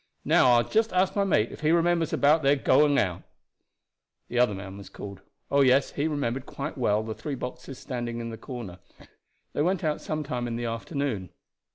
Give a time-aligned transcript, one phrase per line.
[0.25, 3.21] Now I will just ask my mate if he remembers about their going out."
[4.29, 5.21] The other man was called.
[5.51, 8.79] Oh, yes, he remembered quite well the three boxes standing in the corner.
[9.53, 11.29] They went out some time in the afternoon.